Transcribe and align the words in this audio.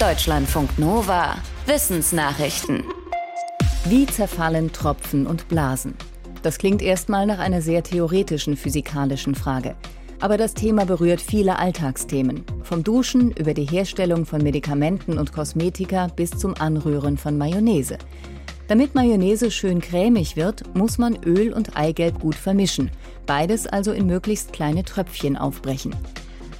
Deutschlandfunk 0.00 0.78
Nova. 0.78 1.38
Wissensnachrichten. 1.66 2.84
Wie 3.86 4.06
zerfallen 4.06 4.72
Tropfen 4.72 5.26
und 5.26 5.48
Blasen? 5.48 5.96
Das 6.44 6.58
klingt 6.58 6.82
erstmal 6.82 7.26
nach 7.26 7.40
einer 7.40 7.60
sehr 7.60 7.82
theoretischen 7.82 8.56
physikalischen 8.56 9.34
Frage. 9.34 9.74
Aber 10.20 10.36
das 10.36 10.54
Thema 10.54 10.86
berührt 10.86 11.20
viele 11.20 11.58
Alltagsthemen. 11.58 12.44
Vom 12.62 12.84
Duschen 12.84 13.32
über 13.32 13.54
die 13.54 13.64
Herstellung 13.64 14.24
von 14.24 14.40
Medikamenten 14.40 15.18
und 15.18 15.32
Kosmetika 15.32 16.06
bis 16.14 16.30
zum 16.30 16.54
Anrühren 16.54 17.18
von 17.18 17.36
Mayonnaise. 17.36 17.98
Damit 18.68 18.94
Mayonnaise 18.94 19.50
schön 19.50 19.80
cremig 19.80 20.36
wird, 20.36 20.76
muss 20.76 20.98
man 20.98 21.16
Öl 21.24 21.52
und 21.52 21.76
Eigelb 21.76 22.20
gut 22.20 22.36
vermischen. 22.36 22.92
Beides 23.26 23.66
also 23.66 23.90
in 23.90 24.06
möglichst 24.06 24.52
kleine 24.52 24.84
Tröpfchen 24.84 25.36
aufbrechen. 25.36 25.96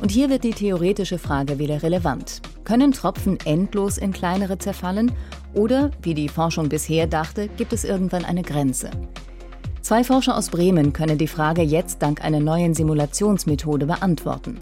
Und 0.00 0.10
hier 0.10 0.30
wird 0.30 0.44
die 0.44 0.52
theoretische 0.52 1.18
Frage 1.18 1.58
wieder 1.58 1.82
relevant. 1.82 2.40
Können 2.64 2.92
Tropfen 2.92 3.38
endlos 3.44 3.98
in 3.98 4.12
kleinere 4.12 4.58
zerfallen? 4.58 5.12
Oder, 5.54 5.90
wie 6.02 6.14
die 6.14 6.28
Forschung 6.28 6.68
bisher 6.68 7.06
dachte, 7.06 7.48
gibt 7.48 7.72
es 7.72 7.84
irgendwann 7.84 8.24
eine 8.24 8.42
Grenze? 8.42 8.90
Zwei 9.82 10.04
Forscher 10.04 10.36
aus 10.36 10.50
Bremen 10.50 10.92
können 10.92 11.18
die 11.18 11.26
Frage 11.26 11.62
jetzt 11.62 12.02
dank 12.02 12.22
einer 12.22 12.40
neuen 12.40 12.74
Simulationsmethode 12.74 13.86
beantworten. 13.86 14.60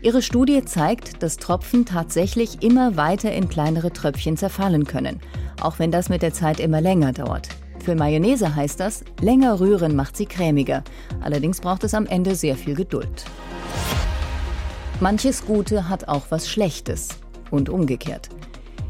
Ihre 0.00 0.22
Studie 0.22 0.64
zeigt, 0.64 1.22
dass 1.22 1.36
Tropfen 1.36 1.84
tatsächlich 1.84 2.62
immer 2.62 2.96
weiter 2.96 3.32
in 3.32 3.48
kleinere 3.48 3.92
Tröpfchen 3.92 4.36
zerfallen 4.36 4.84
können, 4.84 5.20
auch 5.60 5.80
wenn 5.80 5.90
das 5.90 6.08
mit 6.08 6.22
der 6.22 6.32
Zeit 6.32 6.60
immer 6.60 6.80
länger 6.80 7.12
dauert. 7.12 7.48
Für 7.84 7.96
Mayonnaise 7.96 8.54
heißt 8.54 8.78
das, 8.78 9.04
länger 9.20 9.58
rühren 9.58 9.96
macht 9.96 10.16
sie 10.16 10.26
cremiger. 10.26 10.84
Allerdings 11.20 11.60
braucht 11.60 11.82
es 11.84 11.94
am 11.94 12.06
Ende 12.06 12.36
sehr 12.36 12.54
viel 12.54 12.74
Geduld. 12.74 13.24
Manches 15.00 15.46
Gute 15.46 15.88
hat 15.88 16.08
auch 16.08 16.26
was 16.30 16.48
Schlechtes 16.48 17.10
und 17.52 17.68
umgekehrt. 17.68 18.30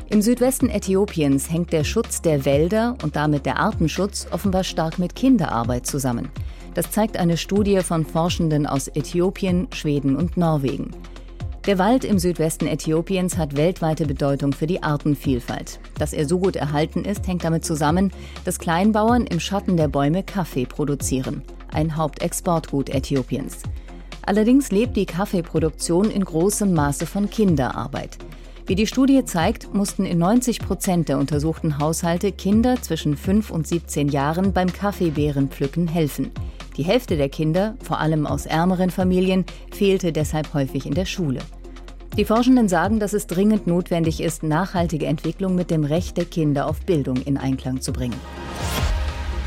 Im 0.08 0.22
Südwesten 0.22 0.70
Äthiopiens 0.70 1.50
hängt 1.50 1.70
der 1.70 1.84
Schutz 1.84 2.22
der 2.22 2.46
Wälder 2.46 2.96
und 3.02 3.14
damit 3.14 3.44
der 3.44 3.58
Artenschutz 3.60 4.27
offenbar 4.30 4.64
stark 4.64 4.98
mit 4.98 5.14
Kinderarbeit 5.14 5.86
zusammen. 5.86 6.30
Das 6.72 6.91
zeigt 6.91 7.18
eine 7.18 7.36
Studie 7.36 7.80
von 7.80 8.06
Forschenden 8.06 8.66
aus 8.66 8.88
Äthiopien, 8.88 9.68
Schweden 9.74 10.16
und 10.16 10.38
Norwegen. 10.38 10.92
Der 11.66 11.78
Wald 11.78 12.06
im 12.06 12.18
Südwesten 12.18 12.66
Äthiopiens 12.66 13.36
hat 13.36 13.58
weltweite 13.58 14.06
Bedeutung 14.06 14.55
für 14.55 14.66
die 14.66 14.83
Artenvielfalt. 14.83 15.78
Dass 15.98 16.14
er 16.14 16.27
so 16.27 16.38
gut 16.38 16.56
erhalten 16.56 17.05
ist, 17.05 17.28
hängt 17.28 17.44
damit 17.44 17.66
zusammen, 17.66 18.14
dass 18.46 18.58
Kleinbauern 18.58 19.27
im 19.27 19.40
Schatten 19.40 19.77
der 19.77 19.88
Bäume 19.88 20.22
Kaffee 20.22 20.64
produzieren, 20.64 21.42
ein 21.70 21.96
Hauptexportgut 21.96 22.88
Äthiopiens. 22.88 23.58
Allerdings 24.28 24.70
lebt 24.70 24.94
die 24.98 25.06
Kaffeeproduktion 25.06 26.10
in 26.10 26.22
großem 26.22 26.74
Maße 26.74 27.06
von 27.06 27.30
Kinderarbeit. 27.30 28.18
Wie 28.66 28.74
die 28.74 28.86
Studie 28.86 29.24
zeigt, 29.24 29.72
mussten 29.72 30.04
in 30.04 30.18
90 30.18 30.60
Prozent 30.60 31.08
der 31.08 31.16
untersuchten 31.16 31.78
Haushalte 31.78 32.30
Kinder 32.30 32.76
zwischen 32.82 33.16
5 33.16 33.50
und 33.50 33.66
17 33.66 34.10
Jahren 34.10 34.52
beim 34.52 34.70
Kaffeebeerenpflücken 34.70 35.88
helfen. 35.88 36.30
Die 36.76 36.82
Hälfte 36.82 37.16
der 37.16 37.30
Kinder, 37.30 37.78
vor 37.82 38.00
allem 38.00 38.26
aus 38.26 38.44
ärmeren 38.44 38.90
Familien, 38.90 39.46
fehlte 39.72 40.12
deshalb 40.12 40.52
häufig 40.52 40.84
in 40.84 40.92
der 40.92 41.06
Schule. 41.06 41.40
Die 42.18 42.26
Forschenden 42.26 42.68
sagen, 42.68 43.00
dass 43.00 43.14
es 43.14 43.28
dringend 43.28 43.66
notwendig 43.66 44.20
ist, 44.20 44.42
nachhaltige 44.42 45.06
Entwicklung 45.06 45.54
mit 45.54 45.70
dem 45.70 45.84
Recht 45.84 46.18
der 46.18 46.26
Kinder 46.26 46.66
auf 46.66 46.80
Bildung 46.80 47.16
in 47.22 47.38
Einklang 47.38 47.80
zu 47.80 47.94
bringen. 47.94 48.20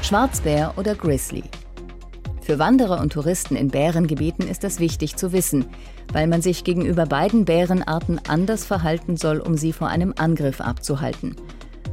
Schwarzbär 0.01 0.73
oder 0.75 0.95
Grizzly? 0.95 1.43
Für 2.41 2.57
Wanderer 2.57 2.99
und 2.99 3.13
Touristen 3.13 3.55
in 3.55 3.67
Bärengebieten 3.67 4.47
ist 4.47 4.63
das 4.63 4.79
wichtig 4.79 5.15
zu 5.15 5.31
wissen, 5.31 5.67
weil 6.11 6.27
man 6.27 6.41
sich 6.41 6.63
gegenüber 6.63 7.05
beiden 7.05 7.45
Bärenarten 7.45 8.19
anders 8.27 8.65
verhalten 8.65 9.15
soll, 9.15 9.39
um 9.39 9.57
sie 9.57 9.73
vor 9.73 9.87
einem 9.87 10.13
Angriff 10.17 10.59
abzuhalten. 10.59 11.35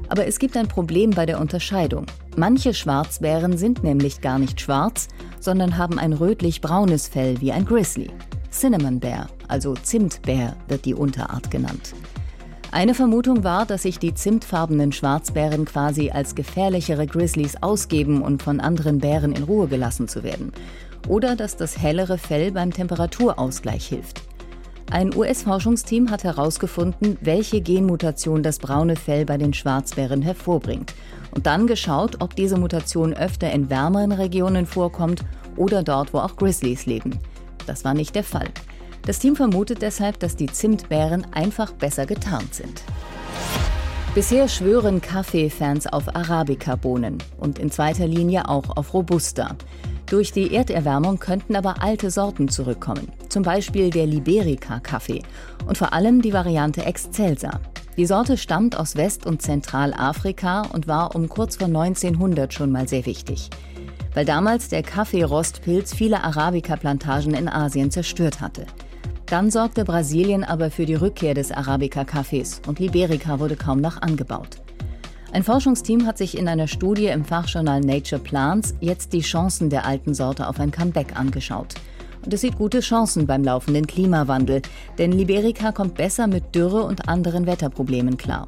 Aber 0.08 0.26
es 0.26 0.38
gibt 0.38 0.56
ein 0.56 0.68
Problem 0.68 1.10
bei 1.10 1.26
der 1.26 1.38
Unterscheidung. 1.38 2.06
Manche 2.36 2.72
Schwarzbären 2.72 3.58
sind 3.58 3.84
nämlich 3.84 4.22
gar 4.22 4.38
nicht 4.38 4.60
schwarz, 4.60 5.08
sondern 5.38 5.76
haben 5.76 5.98
ein 5.98 6.14
rötlich-braunes 6.14 7.08
Fell 7.08 7.40
wie 7.42 7.52
ein 7.52 7.66
Grizzly. 7.66 8.10
Cinnamon 8.50 8.98
Bear, 9.00 9.28
also 9.48 9.74
Zimtbär, 9.74 10.56
wird 10.66 10.86
die 10.86 10.94
Unterart 10.94 11.50
genannt. 11.50 11.94
Eine 12.70 12.94
Vermutung 12.94 13.44
war, 13.44 13.64
dass 13.64 13.82
sich 13.82 13.98
die 13.98 14.12
zimtfarbenen 14.12 14.92
Schwarzbären 14.92 15.64
quasi 15.64 16.10
als 16.10 16.34
gefährlichere 16.34 17.06
Grizzlies 17.06 17.62
ausgeben 17.62 18.20
und 18.20 18.42
von 18.42 18.60
anderen 18.60 18.98
Bären 18.98 19.32
in 19.32 19.44
Ruhe 19.44 19.68
gelassen 19.68 20.06
zu 20.06 20.22
werden. 20.22 20.52
Oder 21.08 21.34
dass 21.34 21.56
das 21.56 21.78
hellere 21.78 22.18
Fell 22.18 22.52
beim 22.52 22.70
Temperaturausgleich 22.70 23.86
hilft. 23.86 24.20
Ein 24.90 25.14
US-Forschungsteam 25.14 26.10
hat 26.10 26.24
herausgefunden, 26.24 27.16
welche 27.22 27.62
Genmutation 27.62 28.42
das 28.42 28.58
braune 28.58 28.96
Fell 28.96 29.24
bei 29.24 29.38
den 29.38 29.54
Schwarzbären 29.54 30.20
hervorbringt. 30.20 30.94
Und 31.34 31.46
dann 31.46 31.66
geschaut, 31.66 32.16
ob 32.20 32.36
diese 32.36 32.58
Mutation 32.58 33.14
öfter 33.14 33.50
in 33.50 33.70
wärmeren 33.70 34.12
Regionen 34.12 34.66
vorkommt 34.66 35.24
oder 35.56 35.82
dort, 35.82 36.12
wo 36.12 36.18
auch 36.18 36.36
Grizzlies 36.36 36.84
leben. 36.84 37.18
Das 37.66 37.84
war 37.84 37.94
nicht 37.94 38.14
der 38.14 38.24
Fall. 38.24 38.48
Das 39.06 39.18
Team 39.18 39.36
vermutet 39.36 39.82
deshalb, 39.82 40.18
dass 40.18 40.36
die 40.36 40.46
Zimtbeeren 40.46 41.26
einfach 41.32 41.72
besser 41.72 42.06
getarnt 42.06 42.54
sind. 42.54 42.82
Bisher 44.14 44.48
schwören 44.48 45.00
Kaffeefans 45.00 45.86
auf 45.86 46.14
Arabica-Bohnen 46.14 47.18
und 47.38 47.58
in 47.58 47.70
zweiter 47.70 48.06
Linie 48.06 48.48
auch 48.48 48.76
auf 48.76 48.92
Robusta. 48.92 49.56
Durch 50.06 50.32
die 50.32 50.54
Erderwärmung 50.54 51.18
könnten 51.18 51.54
aber 51.54 51.82
alte 51.82 52.10
Sorten 52.10 52.48
zurückkommen, 52.48 53.12
zum 53.28 53.42
Beispiel 53.42 53.90
der 53.90 54.06
Liberica-Kaffee 54.06 55.22
und 55.66 55.76
vor 55.76 55.92
allem 55.92 56.22
die 56.22 56.32
Variante 56.32 56.84
Excelsa. 56.84 57.60
Die 57.98 58.06
Sorte 58.06 58.38
stammt 58.38 58.76
aus 58.76 58.96
West- 58.96 59.26
und 59.26 59.42
Zentralafrika 59.42 60.62
und 60.72 60.88
war 60.88 61.14
um 61.14 61.28
kurz 61.28 61.56
vor 61.56 61.66
1900 61.66 62.54
schon 62.54 62.72
mal 62.72 62.88
sehr 62.88 63.04
wichtig, 63.06 63.50
weil 64.14 64.24
damals 64.24 64.68
der 64.68 64.82
Kaffeerostpilz 64.82 65.94
viele 65.94 66.24
Arabica-Plantagen 66.24 67.34
in 67.34 67.48
Asien 67.48 67.90
zerstört 67.90 68.40
hatte. 68.40 68.66
Dann 69.30 69.50
sorgte 69.50 69.84
Brasilien 69.84 70.42
aber 70.42 70.70
für 70.70 70.86
die 70.86 70.94
Rückkehr 70.94 71.34
des 71.34 71.52
Arabica-Kaffees 71.52 72.62
und 72.66 72.78
Liberica 72.78 73.38
wurde 73.38 73.56
kaum 73.56 73.80
noch 73.80 74.00
angebaut. 74.00 74.56
Ein 75.32 75.42
Forschungsteam 75.42 76.06
hat 76.06 76.16
sich 76.16 76.38
in 76.38 76.48
einer 76.48 76.66
Studie 76.66 77.08
im 77.08 77.26
Fachjournal 77.26 77.80
Nature 77.82 78.22
Plants 78.22 78.74
jetzt 78.80 79.12
die 79.12 79.20
Chancen 79.20 79.68
der 79.68 79.84
alten 79.84 80.14
Sorte 80.14 80.48
auf 80.48 80.58
ein 80.58 80.70
Comeback 80.70 81.18
angeschaut. 81.18 81.74
Und 82.24 82.32
es 82.32 82.40
sieht 82.40 82.56
gute 82.56 82.80
Chancen 82.80 83.26
beim 83.26 83.44
laufenden 83.44 83.86
Klimawandel, 83.86 84.62
denn 84.96 85.12
Liberica 85.12 85.72
kommt 85.72 85.96
besser 85.96 86.26
mit 86.26 86.54
Dürre 86.54 86.82
und 86.84 87.08
anderen 87.08 87.46
Wetterproblemen 87.46 88.16
klar. 88.16 88.46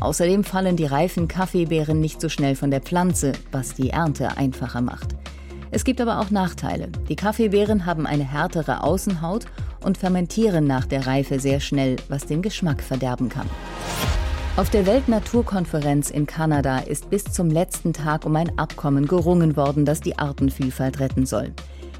Außerdem 0.00 0.44
fallen 0.44 0.76
die 0.76 0.86
reifen 0.86 1.26
Kaffeebeeren 1.26 2.00
nicht 2.00 2.20
so 2.20 2.28
schnell 2.28 2.54
von 2.54 2.70
der 2.70 2.80
Pflanze, 2.80 3.32
was 3.50 3.74
die 3.74 3.90
Ernte 3.90 4.36
einfacher 4.36 4.80
macht. 4.80 5.16
Es 5.72 5.84
gibt 5.84 6.00
aber 6.00 6.18
auch 6.18 6.30
Nachteile. 6.30 6.88
Die 7.08 7.16
Kaffeebeeren 7.16 7.86
haben 7.86 8.06
eine 8.06 8.24
härtere 8.24 8.82
Außenhaut 8.82 9.46
und 9.84 9.98
fermentieren 9.98 10.66
nach 10.66 10.86
der 10.86 11.06
Reife 11.06 11.40
sehr 11.40 11.60
schnell, 11.60 11.96
was 12.08 12.26
den 12.26 12.42
Geschmack 12.42 12.82
verderben 12.82 13.28
kann. 13.28 13.48
Auf 14.56 14.68
der 14.68 14.86
Weltnaturkonferenz 14.86 16.10
in 16.10 16.26
Kanada 16.26 16.80
ist 16.80 17.08
bis 17.08 17.24
zum 17.24 17.50
letzten 17.50 17.92
Tag 17.92 18.26
um 18.26 18.36
ein 18.36 18.58
Abkommen 18.58 19.06
gerungen 19.06 19.56
worden, 19.56 19.84
das 19.84 20.00
die 20.00 20.18
Artenvielfalt 20.18 21.00
retten 21.00 21.24
soll. 21.24 21.52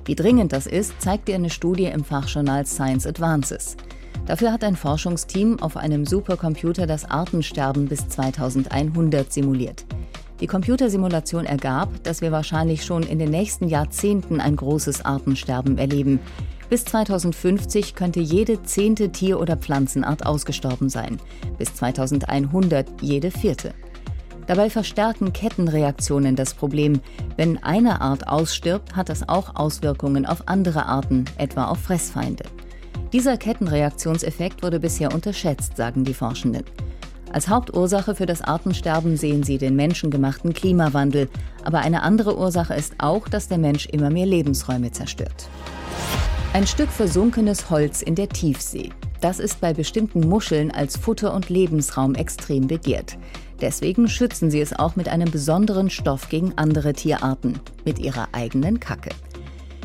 Wie 0.04 0.14
dringend 0.14 0.52
das 0.52 0.66
ist, 0.66 1.00
zeigt 1.00 1.28
dir 1.28 1.36
eine 1.36 1.50
Studie 1.50 1.86
im 1.86 2.04
Fachjournal 2.04 2.66
Science 2.66 3.06
Advances. 3.06 3.76
Dafür 4.26 4.52
hat 4.52 4.64
ein 4.64 4.76
Forschungsteam 4.76 5.60
auf 5.60 5.76
einem 5.76 6.04
Supercomputer 6.04 6.86
das 6.86 7.04
Artensterben 7.04 7.86
bis 7.86 8.08
2100 8.08 9.32
simuliert. 9.32 9.84
Die 10.40 10.46
Computersimulation 10.46 11.44
ergab, 11.44 12.02
dass 12.02 12.22
wir 12.22 12.32
wahrscheinlich 12.32 12.84
schon 12.84 13.02
in 13.02 13.18
den 13.18 13.30
nächsten 13.30 13.68
Jahrzehnten 13.68 14.40
ein 14.40 14.56
großes 14.56 15.04
Artensterben 15.04 15.76
erleben. 15.76 16.18
Bis 16.70 16.84
2050 16.84 17.96
könnte 17.96 18.20
jede 18.20 18.62
zehnte 18.62 19.10
Tier- 19.10 19.40
oder 19.40 19.56
Pflanzenart 19.56 20.24
ausgestorben 20.24 20.88
sein, 20.88 21.18
bis 21.58 21.74
2100 21.74 23.02
jede 23.02 23.32
vierte. 23.32 23.74
Dabei 24.46 24.70
verstärken 24.70 25.32
Kettenreaktionen 25.32 26.36
das 26.36 26.54
Problem. 26.54 27.00
Wenn 27.36 27.62
eine 27.62 28.00
Art 28.00 28.28
ausstirbt, 28.28 28.94
hat 28.94 29.08
das 29.08 29.28
auch 29.28 29.56
Auswirkungen 29.56 30.26
auf 30.26 30.46
andere 30.46 30.86
Arten, 30.86 31.24
etwa 31.38 31.66
auf 31.66 31.80
Fressfeinde. 31.80 32.44
Dieser 33.12 33.36
Kettenreaktionseffekt 33.36 34.62
wurde 34.62 34.78
bisher 34.78 35.12
unterschätzt, 35.12 35.76
sagen 35.76 36.04
die 36.04 36.14
Forschenden. 36.14 36.62
Als 37.32 37.48
Hauptursache 37.48 38.14
für 38.14 38.26
das 38.26 38.42
Artensterben 38.42 39.16
sehen 39.16 39.42
sie 39.42 39.58
den 39.58 39.74
menschengemachten 39.74 40.52
Klimawandel. 40.52 41.28
Aber 41.64 41.78
eine 41.80 42.02
andere 42.02 42.38
Ursache 42.38 42.74
ist 42.74 42.94
auch, 42.98 43.28
dass 43.28 43.48
der 43.48 43.58
Mensch 43.58 43.86
immer 43.86 44.10
mehr 44.10 44.26
Lebensräume 44.26 44.90
zerstört. 44.92 45.48
Ein 46.52 46.66
Stück 46.66 46.88
versunkenes 46.88 47.70
Holz 47.70 48.02
in 48.02 48.16
der 48.16 48.28
Tiefsee. 48.28 48.90
Das 49.20 49.38
ist 49.38 49.60
bei 49.60 49.72
bestimmten 49.72 50.28
Muscheln 50.28 50.72
als 50.72 50.96
Futter 50.96 51.32
und 51.32 51.48
Lebensraum 51.48 52.16
extrem 52.16 52.66
begehrt. 52.66 53.16
Deswegen 53.60 54.08
schützen 54.08 54.50
sie 54.50 54.60
es 54.60 54.76
auch 54.76 54.96
mit 54.96 55.08
einem 55.08 55.30
besonderen 55.30 55.90
Stoff 55.90 56.28
gegen 56.28 56.58
andere 56.58 56.92
Tierarten, 56.92 57.60
mit 57.84 58.00
ihrer 58.00 58.26
eigenen 58.32 58.80
Kacke. 58.80 59.10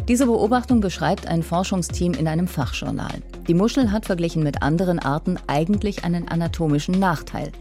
Diese 0.07 0.25
Beobachtung 0.25 0.81
beschreibt 0.81 1.27
ein 1.27 1.43
Forschungsteam 1.43 2.13
in 2.13 2.27
einem 2.27 2.47
Fachjournal. 2.47 3.21
Die 3.47 3.53
Muschel 3.53 3.91
hat 3.91 4.07
verglichen 4.07 4.41
mit 4.41 4.63
anderen 4.63 4.97
Arten 4.97 5.37
eigentlich 5.45 6.03
einen 6.03 6.27
anatomischen 6.27 6.97
Nachteil. 6.97 7.51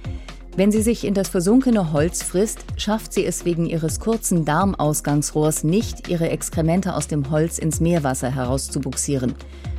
Wenn 0.57 0.71
sie 0.71 0.83
sich 0.83 1.05
in 1.05 1.15
das 1.15 1.29
versunkene 1.29 1.93
Holz 1.93 2.23
frisst, 2.23 2.65
schafft 2.77 3.13
sie 3.13 3.27
es 3.27 3.45
wegen 3.45 3.67
ihres 3.67 3.99
kurzen 3.99 4.45
Darmausgangsrohrs 4.45 5.65
nicht, 5.65 6.07
ihre 6.07 6.29
Exkremente 6.29 6.95
aus 6.95 7.09
dem 7.09 7.29
Holz 7.33 7.59
ins 7.59 7.81
Meerwasser 7.81 8.31
herauszubuxieren. 8.31 9.35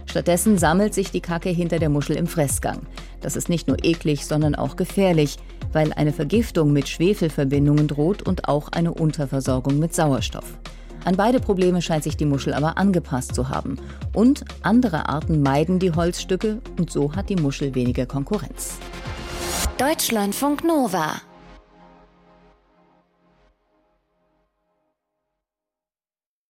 Stattdessen 0.05 0.57
sammelt 0.57 0.93
sich 0.93 1.11
die 1.11 1.21
Kacke 1.21 1.47
hinter 1.47 1.79
der 1.79 1.87
Muschel 1.87 2.17
im 2.17 2.27
Fressgang. 2.27 2.81
Das 3.21 3.37
ist 3.37 3.47
nicht 3.47 3.69
nur 3.69 3.85
eklig, 3.85 4.25
sondern 4.25 4.53
auch 4.53 4.75
gefährlich, 4.75 5.37
weil 5.71 5.93
eine 5.93 6.11
Vergiftung 6.11 6.73
mit 6.73 6.89
Schwefelverbindungen 6.89 7.87
droht 7.87 8.21
und 8.23 8.49
auch 8.49 8.67
eine 8.73 8.93
Unterversorgung 8.93 9.79
mit 9.79 9.95
Sauerstoff. 9.95 10.57
An 11.05 11.15
beide 11.15 11.39
Probleme 11.39 11.81
scheint 11.81 12.03
sich 12.03 12.17
die 12.17 12.25
Muschel 12.25 12.53
aber 12.53 12.77
angepasst 12.77 13.33
zu 13.33 13.47
haben. 13.47 13.77
Und 14.13 14.43
andere 14.61 15.07
Arten 15.07 15.41
meiden 15.41 15.79
die 15.79 15.91
Holzstücke 15.91 16.59
und 16.77 16.91
so 16.91 17.15
hat 17.15 17.29
die 17.29 17.35
Muschel 17.37 17.75
weniger 17.75 18.05
Konkurrenz. 18.05 18.77
Deutschlandfunk 19.77 20.63
Nova 20.63 21.21